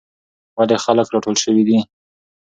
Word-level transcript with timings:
ولې 0.57 0.75
خلک 0.83 1.07
راټول 1.13 1.35
شوي 1.43 1.63
دي؟ 1.67 1.77